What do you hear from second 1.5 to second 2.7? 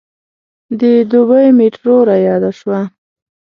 میټرو رایاده